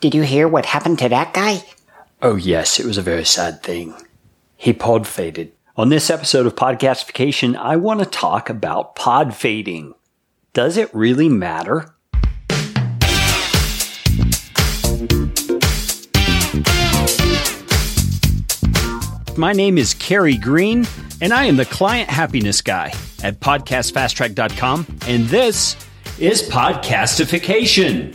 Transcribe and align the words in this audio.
Did 0.00 0.14
you 0.14 0.22
hear 0.22 0.46
what 0.46 0.66
happened 0.66 0.98
to 0.98 1.08
that 1.08 1.32
guy? 1.32 1.64
Oh, 2.20 2.36
yes, 2.36 2.78
it 2.78 2.84
was 2.84 2.98
a 2.98 3.02
very 3.02 3.24
sad 3.24 3.62
thing. 3.62 3.94
He 4.56 4.74
pod 4.74 5.06
faded. 5.06 5.52
On 5.74 5.88
this 5.88 6.10
episode 6.10 6.44
of 6.44 6.54
Podcastification, 6.54 7.56
I 7.56 7.76
want 7.76 8.00
to 8.00 8.06
talk 8.06 8.50
about 8.50 8.94
pod 8.94 9.34
fading. 9.34 9.94
Does 10.52 10.76
it 10.76 10.94
really 10.94 11.30
matter? 11.30 11.94
My 19.36 19.52
name 19.54 19.78
is 19.78 19.94
Kerry 19.94 20.36
Green, 20.36 20.86
and 21.22 21.32
I 21.32 21.44
am 21.44 21.56
the 21.56 21.66
client 21.66 22.10
happiness 22.10 22.60
guy 22.60 22.92
at 23.22 23.40
podcastfasttrack.com, 23.40 24.86
and 25.06 25.24
this 25.26 25.76
is 26.18 26.42
Podcastification. 26.42 28.14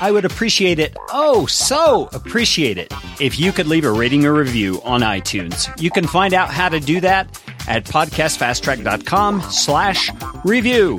I 0.00 0.10
would 0.10 0.24
appreciate 0.24 0.78
it, 0.78 0.96
oh, 1.10 1.46
so 1.46 2.08
appreciate 2.12 2.78
it, 2.78 2.92
if 3.20 3.38
you 3.38 3.52
could 3.52 3.66
leave 3.66 3.84
a 3.84 3.92
rating 3.92 4.24
or 4.24 4.32
review 4.34 4.80
on 4.84 5.00
iTunes. 5.00 5.68
You 5.80 5.90
can 5.90 6.06
find 6.06 6.34
out 6.34 6.50
how 6.50 6.68
to 6.68 6.80
do 6.80 7.00
that 7.00 7.28
at 7.66 7.84
podcastfasttrack.com 7.84 9.42
slash 9.42 10.10
review. 10.44 10.98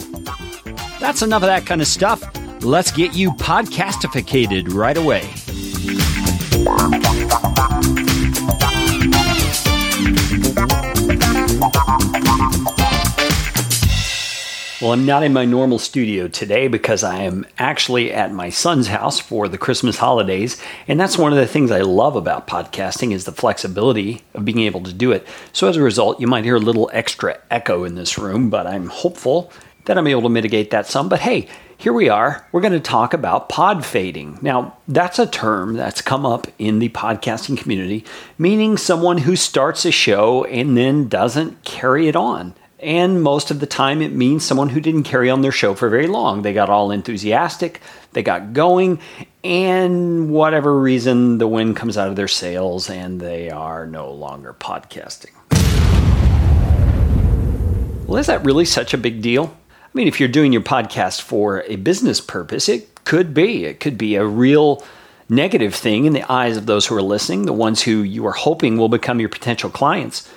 That's 1.00 1.22
enough 1.22 1.44
of 1.44 1.48
that 1.48 1.66
kind 1.66 1.82
of 1.82 1.88
stuff. 1.88 2.22
Let's 2.64 2.92
get 2.92 3.16
you 3.16 3.32
podcastificated 3.32 4.74
right 4.74 4.98
away. 4.98 5.30
Well, 14.82 14.94
I'm 14.94 15.06
not 15.06 15.24
in 15.24 15.34
my 15.34 15.44
normal 15.44 15.78
studio 15.78 16.30
today 16.30 16.70
because 16.70 17.04
I 17.04 17.24
am 17.24 17.46
actually 17.58 18.14
at 18.14 18.32
my 18.32 18.50
son's 18.50 18.88
house 18.88 19.20
for 19.20 19.50
the 19.50 19.58
Christmas 19.58 19.98
holidays, 19.98 20.56
and 20.88 20.98
that's 20.98 21.18
one 21.18 21.34
of 21.34 21.38
the 21.38 21.48
things 21.48 21.70
I 21.70 21.82
love 21.82 22.16
about 22.16 22.48
podcasting 22.48 23.12
is 23.12 23.26
the 23.26 23.34
flexibility 23.34 24.22
of 24.34 24.46
being 24.46 24.60
able 24.60 24.82
to 24.84 24.94
do 24.94 25.12
it. 25.12 25.28
So 25.52 25.68
as 25.68 25.76
a 25.76 25.84
result, 25.84 26.22
you 26.22 26.28
might 26.28 26.46
hear 26.46 26.56
a 26.56 26.60
little 26.60 26.90
extra 26.94 27.42
echo 27.52 27.84
in 27.84 27.96
this 27.96 28.18
room, 28.18 28.50
but 28.50 28.68
I'm 28.68 28.88
hopeful 28.88 29.52
that 29.84 29.98
I'm 29.98 30.08
able 30.08 30.22
to 30.22 30.30
mitigate 30.30 30.72
that 30.72 30.88
some. 30.88 31.10
But 31.10 31.20
hey, 31.20 31.50
here 31.78 31.92
we 31.92 32.08
are. 32.08 32.48
We're 32.54 32.62
going 32.62 32.72
to 32.72 32.80
talk 32.80 33.14
about 33.14 33.50
pod 33.50 33.86
fading. 33.86 34.40
Now, 34.42 34.78
that's 34.88 35.20
a 35.20 35.28
term 35.28 35.74
that's 35.74 36.02
come 36.02 36.26
up 36.26 36.48
in 36.58 36.80
the 36.80 36.88
podcasting 36.88 37.58
community, 37.58 38.06
meaning 38.38 38.78
someone 38.78 39.18
who 39.18 39.36
starts 39.36 39.84
a 39.84 39.92
show 39.92 40.46
and 40.46 40.78
then 40.78 41.10
doesn't 41.10 41.66
carry 41.66 42.08
it 42.08 42.16
on. 42.16 42.54
And 42.82 43.22
most 43.22 43.52
of 43.52 43.60
the 43.60 43.66
time, 43.66 44.02
it 44.02 44.14
means 44.14 44.46
someone 44.46 44.70
who 44.70 44.80
didn't 44.80 45.04
carry 45.04 45.30
on 45.30 45.42
their 45.42 45.52
show 45.52 45.76
for 45.76 45.90
very 45.90 46.08
long. 46.08 46.44
They 46.44 46.54
got 46.54 46.70
all 46.70 46.92
enthusiastic, 46.92 47.82
they 48.14 48.24
got 48.24 48.54
going, 48.54 49.02
and 49.44 50.30
whatever 50.30 50.80
reason, 50.80 51.40
the 51.40 51.48
wind 51.48 51.76
comes 51.76 51.98
out 51.98 52.08
of 52.08 52.16
their 52.16 52.30
sails 52.30 52.90
and 52.90 53.20
they 53.20 53.50
are 53.50 53.86
no 53.86 54.10
longer 54.10 54.54
podcasting. 54.54 55.32
Well, 58.08 58.18
is 58.18 58.28
that 58.28 58.46
really 58.46 58.66
such 58.66 58.94
a 58.94 58.98
big 58.98 59.22
deal? 59.22 59.58
I 59.84 59.90
mean, 59.94 60.08
if 60.08 60.22
you're 60.22 60.30
doing 60.30 60.54
your 60.54 60.62
podcast 60.62 61.20
for 61.20 61.64
a 61.64 61.76
business 61.76 62.22
purpose, 62.22 62.70
it 62.70 63.04
could 63.04 63.34
be. 63.34 63.66
It 63.66 63.82
could 63.82 63.98
be 63.98 64.16
a 64.16 64.26
real 64.26 64.86
negative 65.28 65.76
thing 65.76 66.06
in 66.06 66.14
the 66.14 66.32
eyes 66.32 66.56
of 66.56 66.66
those 66.66 66.86
who 66.86 66.96
are 66.96 67.02
listening, 67.02 67.46
the 67.46 67.52
ones 67.52 67.82
who 67.82 68.04
you 68.04 68.26
are 68.26 68.32
hoping 68.32 68.78
will 68.78 68.88
become 68.88 69.20
your 69.20 69.28
potential 69.28 69.70
clients 69.70 70.30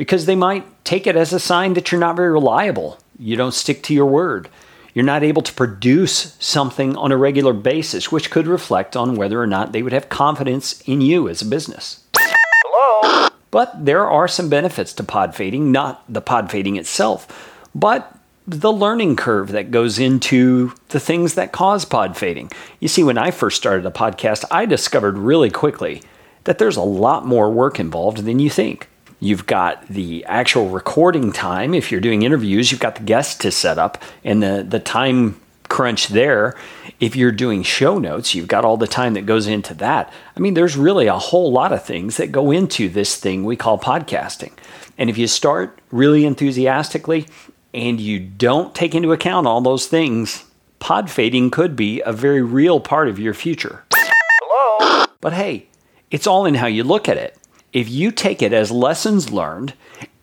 because 0.00 0.24
they 0.24 0.34
might 0.34 0.64
take 0.82 1.06
it 1.06 1.14
as 1.14 1.30
a 1.30 1.38
sign 1.38 1.74
that 1.74 1.92
you're 1.92 2.00
not 2.00 2.16
very 2.16 2.30
reliable. 2.30 2.98
You 3.18 3.36
don't 3.36 3.52
stick 3.52 3.82
to 3.82 3.92
your 3.92 4.06
word. 4.06 4.48
You're 4.94 5.04
not 5.04 5.22
able 5.22 5.42
to 5.42 5.52
produce 5.52 6.38
something 6.40 6.96
on 6.96 7.12
a 7.12 7.18
regular 7.18 7.52
basis, 7.52 8.10
which 8.10 8.30
could 8.30 8.46
reflect 8.46 8.96
on 8.96 9.14
whether 9.14 9.38
or 9.38 9.46
not 9.46 9.72
they 9.72 9.82
would 9.82 9.92
have 9.92 10.08
confidence 10.08 10.80
in 10.86 11.02
you 11.02 11.28
as 11.28 11.42
a 11.42 11.44
business. 11.44 12.02
Hello? 12.16 13.28
But 13.50 13.84
there 13.84 14.08
are 14.08 14.26
some 14.26 14.48
benefits 14.48 14.94
to 14.94 15.04
pod 15.04 15.34
fading, 15.34 15.70
not 15.70 16.02
the 16.08 16.22
pod 16.22 16.50
fading 16.50 16.76
itself, 16.76 17.60
but 17.74 18.16
the 18.46 18.72
learning 18.72 19.16
curve 19.16 19.52
that 19.52 19.70
goes 19.70 19.98
into 19.98 20.72
the 20.88 20.98
things 20.98 21.34
that 21.34 21.52
cause 21.52 21.84
pod 21.84 22.16
fading. 22.16 22.50
You 22.80 22.88
see, 22.88 23.02
when 23.02 23.18
I 23.18 23.32
first 23.32 23.58
started 23.58 23.84
a 23.84 23.90
podcast, 23.90 24.46
I 24.50 24.64
discovered 24.64 25.18
really 25.18 25.50
quickly 25.50 26.02
that 26.44 26.56
there's 26.56 26.78
a 26.78 26.82
lot 26.82 27.26
more 27.26 27.50
work 27.50 27.78
involved 27.78 28.24
than 28.24 28.38
you 28.38 28.48
think. 28.48 28.88
You've 29.22 29.46
got 29.46 29.86
the 29.88 30.24
actual 30.24 30.70
recording 30.70 31.30
time. 31.30 31.74
If 31.74 31.92
you're 31.92 32.00
doing 32.00 32.22
interviews, 32.22 32.72
you've 32.72 32.80
got 32.80 32.94
the 32.94 33.02
guest 33.02 33.42
to 33.42 33.52
set 33.52 33.78
up 33.78 34.02
and 34.24 34.42
the, 34.42 34.64
the 34.66 34.80
time 34.80 35.38
crunch 35.68 36.08
there. 36.08 36.56
If 37.00 37.16
you're 37.16 37.30
doing 37.30 37.62
show 37.62 37.98
notes, 37.98 38.34
you've 38.34 38.48
got 38.48 38.64
all 38.64 38.78
the 38.78 38.86
time 38.86 39.12
that 39.14 39.26
goes 39.26 39.46
into 39.46 39.74
that. 39.74 40.10
I 40.34 40.40
mean, 40.40 40.54
there's 40.54 40.74
really 40.74 41.06
a 41.06 41.18
whole 41.18 41.52
lot 41.52 41.70
of 41.70 41.84
things 41.84 42.16
that 42.16 42.32
go 42.32 42.50
into 42.50 42.88
this 42.88 43.16
thing 43.16 43.44
we 43.44 43.56
call 43.56 43.78
podcasting. 43.78 44.52
And 44.96 45.10
if 45.10 45.18
you 45.18 45.26
start 45.26 45.78
really 45.90 46.24
enthusiastically 46.24 47.26
and 47.74 48.00
you 48.00 48.20
don't 48.20 48.74
take 48.74 48.94
into 48.94 49.12
account 49.12 49.46
all 49.46 49.60
those 49.60 49.86
things, 49.86 50.44
pod 50.78 51.10
fading 51.10 51.50
could 51.50 51.76
be 51.76 52.00
a 52.06 52.12
very 52.12 52.40
real 52.40 52.80
part 52.80 53.06
of 53.06 53.18
your 53.18 53.34
future. 53.34 53.84
Hello? 53.92 55.04
But 55.20 55.34
hey, 55.34 55.68
it's 56.10 56.26
all 56.26 56.46
in 56.46 56.54
how 56.54 56.66
you 56.66 56.84
look 56.84 57.06
at 57.06 57.18
it 57.18 57.36
if 57.72 57.88
you 57.88 58.10
take 58.10 58.42
it 58.42 58.52
as 58.52 58.70
lessons 58.70 59.32
learned 59.32 59.74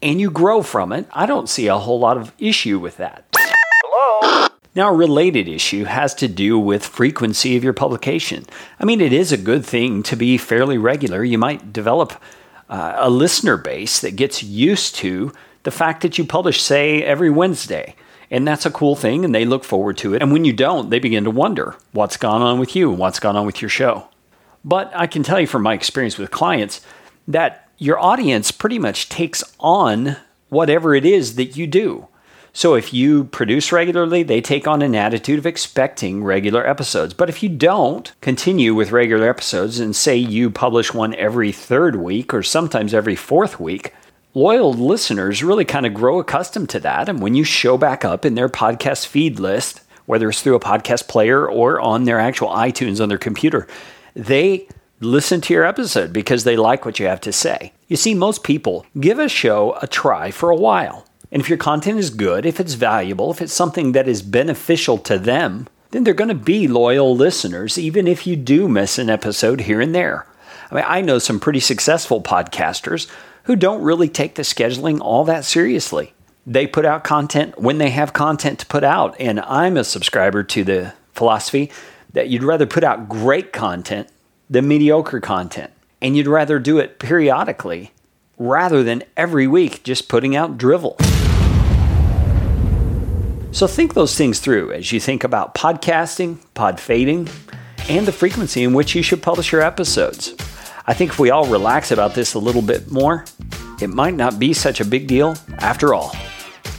and 0.01 0.19
you 0.19 0.29
grow 0.29 0.61
from 0.61 0.91
it, 0.91 1.07
I 1.11 1.25
don't 1.25 1.49
see 1.49 1.67
a 1.67 1.77
whole 1.77 1.99
lot 1.99 2.17
of 2.17 2.33
issue 2.37 2.79
with 2.79 2.97
that. 2.97 3.25
Hello? 3.35 4.47
Now, 4.75 4.89
a 4.89 4.95
related 4.95 5.47
issue 5.47 5.85
has 5.85 6.13
to 6.15 6.27
do 6.27 6.59
with 6.59 6.85
frequency 6.85 7.57
of 7.57 7.63
your 7.63 7.73
publication. 7.73 8.45
I 8.79 8.85
mean, 8.85 9.01
it 9.01 9.13
is 9.13 9.31
a 9.31 9.37
good 9.37 9.65
thing 9.65 10.03
to 10.03 10.15
be 10.15 10.37
fairly 10.37 10.77
regular. 10.77 11.23
You 11.23 11.37
might 11.37 11.73
develop 11.73 12.21
uh, 12.69 12.95
a 12.97 13.09
listener 13.09 13.57
base 13.57 14.01
that 14.01 14.15
gets 14.15 14.43
used 14.43 14.95
to 14.95 15.31
the 15.63 15.71
fact 15.71 16.01
that 16.01 16.17
you 16.17 16.25
publish, 16.25 16.61
say, 16.61 17.01
every 17.01 17.29
Wednesday. 17.29 17.95
And 18.29 18.45
that's 18.47 18.65
a 18.65 18.71
cool 18.71 18.95
thing, 18.95 19.23
and 19.23 19.33
they 19.33 19.45
look 19.45 19.63
forward 19.63 19.97
to 19.99 20.13
it. 20.13 20.21
And 20.21 20.31
when 20.31 20.45
you 20.45 20.53
don't, 20.53 20.89
they 20.89 20.99
begin 20.99 21.23
to 21.23 21.31
wonder 21.31 21.75
what's 21.93 22.17
gone 22.17 22.41
on 22.41 22.59
with 22.59 22.75
you 22.75 22.89
and 22.89 22.99
what's 22.99 23.21
gone 23.21 23.37
on 23.37 23.45
with 23.45 23.61
your 23.61 23.69
show. 23.69 24.09
But 24.65 24.91
I 24.93 25.07
can 25.07 25.23
tell 25.23 25.39
you 25.39 25.47
from 25.47 25.63
my 25.63 25.73
experience 25.73 26.17
with 26.17 26.29
clients, 26.29 26.81
that 27.27 27.69
your 27.77 27.99
audience 27.99 28.51
pretty 28.51 28.79
much 28.79 29.09
takes 29.09 29.43
on 29.59 30.17
whatever 30.49 30.95
it 30.95 31.05
is 31.05 31.35
that 31.35 31.57
you 31.57 31.67
do. 31.67 32.07
So 32.53 32.73
if 32.73 32.91
you 32.91 33.25
produce 33.25 33.71
regularly, 33.71 34.23
they 34.23 34.41
take 34.41 34.67
on 34.67 34.81
an 34.81 34.95
attitude 34.95 35.37
of 35.37 35.45
expecting 35.45 36.23
regular 36.23 36.65
episodes. 36.65 37.13
But 37.13 37.29
if 37.29 37.43
you 37.43 37.49
don't 37.49 38.11
continue 38.19 38.73
with 38.73 38.91
regular 38.91 39.29
episodes 39.29 39.79
and 39.79 39.95
say 39.95 40.15
you 40.15 40.49
publish 40.49 40.91
one 40.91 41.13
every 41.15 41.51
third 41.51 41.97
week 41.97 42.33
or 42.33 42.41
sometimes 42.41 42.95
every 42.95 43.15
fourth 43.15 43.59
week, 43.59 43.93
loyal 44.33 44.73
listeners 44.73 45.43
really 45.43 45.65
kind 45.65 45.85
of 45.85 45.93
grow 45.93 46.19
accustomed 46.19 46.69
to 46.69 46.79
that. 46.79 47.07
And 47.07 47.21
when 47.21 47.35
you 47.35 47.43
show 47.43 47.77
back 47.77 48.03
up 48.03 48.25
in 48.25 48.33
their 48.33 48.49
podcast 48.49 49.05
feed 49.05 49.39
list, 49.39 49.81
whether 50.07 50.27
it's 50.27 50.41
through 50.41 50.55
a 50.55 50.59
podcast 50.59 51.07
player 51.07 51.47
or 51.47 51.79
on 51.79 52.05
their 52.05 52.19
actual 52.19 52.49
iTunes 52.49 52.99
on 52.99 53.09
their 53.09 53.19
computer, 53.19 53.67
they 54.15 54.67
listen 54.99 55.41
to 55.41 55.53
your 55.53 55.65
episode 55.65 56.11
because 56.11 56.43
they 56.43 56.57
like 56.57 56.85
what 56.85 56.99
you 56.99 57.05
have 57.05 57.21
to 57.21 57.31
say. 57.31 57.73
You 57.87 57.95
see, 57.95 58.13
most 58.13 58.43
people 58.43 58.85
give 58.99 59.19
a 59.19 59.29
show 59.29 59.77
a 59.81 59.87
try 59.87 60.31
for 60.31 60.49
a 60.49 60.55
while. 60.55 61.05
And 61.31 61.41
if 61.41 61.49
your 61.49 61.57
content 61.57 61.99
is 61.99 62.09
good, 62.09 62.45
if 62.45 62.59
it's 62.59 62.73
valuable, 62.73 63.31
if 63.31 63.41
it's 63.41 63.53
something 63.53 63.91
that 63.91 64.07
is 64.07 64.21
beneficial 64.21 64.97
to 64.99 65.19
them, 65.19 65.67
then 65.91 66.03
they're 66.03 66.13
going 66.13 66.29
to 66.29 66.35
be 66.35 66.67
loyal 66.67 67.15
listeners, 67.15 67.77
even 67.77 68.07
if 68.07 68.25
you 68.25 68.35
do 68.35 68.67
miss 68.67 68.97
an 68.97 69.09
episode 69.09 69.61
here 69.61 69.81
and 69.81 69.93
there. 69.93 70.25
I 70.71 70.75
mean, 70.75 70.83
I 70.87 71.01
know 71.01 71.19
some 71.19 71.39
pretty 71.39 71.59
successful 71.59 72.21
podcasters 72.21 73.09
who 73.43 73.55
don't 73.55 73.81
really 73.81 74.09
take 74.09 74.35
the 74.35 74.41
scheduling 74.41 74.99
all 74.99 75.23
that 75.25 75.45
seriously. 75.45 76.13
They 76.45 76.67
put 76.67 76.85
out 76.85 77.03
content 77.03 77.59
when 77.59 77.77
they 77.77 77.89
have 77.91 78.13
content 78.13 78.59
to 78.59 78.65
put 78.65 78.83
out. 78.83 79.15
And 79.19 79.39
I'm 79.41 79.77
a 79.77 79.83
subscriber 79.83 80.43
to 80.43 80.63
the 80.63 80.93
philosophy 81.13 81.71
that 82.13 82.29
you'd 82.29 82.43
rather 82.43 82.65
put 82.65 82.83
out 82.83 83.09
great 83.09 83.53
content 83.53 84.09
the 84.49 84.61
mediocre 84.61 85.19
content. 85.19 85.71
And 86.01 86.15
you'd 86.15 86.27
rather 86.27 86.59
do 86.59 86.77
it 86.77 86.99
periodically 86.99 87.91
rather 88.37 88.83
than 88.83 89.03
every 89.15 89.47
week 89.47 89.83
just 89.83 90.07
putting 90.07 90.35
out 90.35 90.57
drivel. 90.57 90.95
So 93.51 93.65
think 93.65 93.93
those 93.93 94.15
things 94.15 94.39
through 94.39 94.71
as 94.73 94.91
you 94.91 94.99
think 94.99 95.23
about 95.23 95.55
podcasting, 95.55 96.37
pod 96.53 96.79
fading, 96.79 97.27
and 97.89 98.05
the 98.05 98.11
frequency 98.11 98.63
in 98.63 98.73
which 98.73 98.93
you 98.93 99.01
should 99.01 99.23
publish 99.23 99.51
your 99.51 99.61
episodes. 99.61 100.35
I 100.85 100.93
think 100.93 101.11
if 101.11 101.19
we 101.19 101.31
all 101.31 101.47
relax 101.47 101.91
about 101.91 102.13
this 102.13 102.35
a 102.35 102.39
little 102.39 102.61
bit 102.61 102.91
more, 102.91 103.25
it 103.81 103.89
might 103.89 104.13
not 104.13 104.39
be 104.39 104.53
such 104.53 104.79
a 104.79 104.85
big 104.85 105.07
deal 105.07 105.35
after 105.59 105.93
all. 105.93 106.09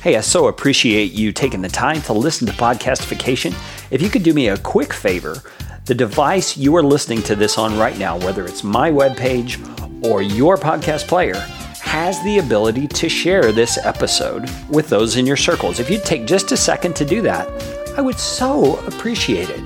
Hey, 0.02 0.16
I 0.16 0.20
so 0.20 0.46
appreciate 0.46 1.12
you 1.12 1.32
taking 1.32 1.62
the 1.62 1.68
time 1.68 2.00
to 2.02 2.12
listen 2.12 2.46
to 2.46 2.52
Podcastification. 2.52 3.52
If 3.90 4.00
you 4.00 4.08
could 4.08 4.22
do 4.22 4.32
me 4.32 4.48
a 4.48 4.56
quick 4.56 4.92
favor, 4.92 5.42
the 5.88 5.94
device 5.94 6.54
you 6.54 6.76
are 6.76 6.82
listening 6.82 7.22
to 7.22 7.34
this 7.34 7.56
on 7.56 7.78
right 7.78 7.96
now, 7.96 8.18
whether 8.18 8.44
it's 8.44 8.62
my 8.62 8.90
webpage 8.90 9.56
or 10.04 10.20
your 10.20 10.58
podcast 10.58 11.08
player, 11.08 11.36
has 11.80 12.22
the 12.24 12.36
ability 12.36 12.86
to 12.86 13.08
share 13.08 13.52
this 13.52 13.78
episode 13.86 14.50
with 14.68 14.90
those 14.90 15.16
in 15.16 15.26
your 15.26 15.34
circles. 15.34 15.80
If 15.80 15.88
you'd 15.88 16.04
take 16.04 16.26
just 16.26 16.52
a 16.52 16.58
second 16.58 16.94
to 16.96 17.06
do 17.06 17.22
that, 17.22 17.48
I 17.96 18.02
would 18.02 18.18
so 18.18 18.76
appreciate 18.80 19.48
it. 19.48 19.58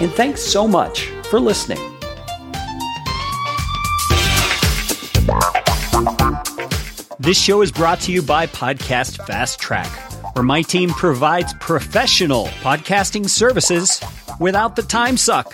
And 0.00 0.10
thanks 0.10 0.40
so 0.40 0.66
much 0.66 1.08
for 1.24 1.38
listening. 1.38 1.78
This 7.18 7.38
show 7.38 7.60
is 7.60 7.70
brought 7.70 8.00
to 8.00 8.12
you 8.12 8.22
by 8.22 8.46
Podcast 8.46 9.26
Fast 9.26 9.60
Track, 9.60 9.90
where 10.34 10.42
my 10.42 10.62
team 10.62 10.88
provides 10.88 11.52
professional 11.60 12.46
podcasting 12.62 13.28
services 13.28 14.00
without 14.40 14.74
the 14.74 14.82
time 14.82 15.16
suck. 15.16 15.52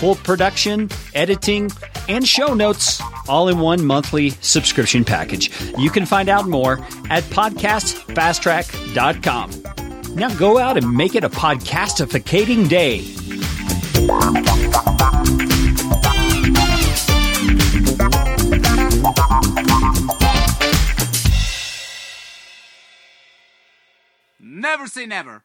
Full 0.00 0.16
production, 0.16 0.90
editing, 1.14 1.70
and 2.08 2.26
show 2.26 2.54
notes 2.54 3.00
all 3.28 3.46
in 3.48 3.60
one 3.60 3.86
monthly 3.86 4.30
subscription 4.40 5.04
package. 5.04 5.52
You 5.78 5.90
can 5.90 6.04
find 6.04 6.28
out 6.28 6.48
more 6.48 6.80
at 7.10 7.22
podcastfasttrack.com. 7.24 10.16
Now 10.16 10.34
go 10.34 10.58
out 10.58 10.76
and 10.76 10.92
make 10.92 11.14
it 11.14 11.22
a 11.22 11.30
podcastificating 11.30 12.68
day. 12.68 13.04
Never 24.40 24.86
say 24.86 25.06
never. 25.06 25.42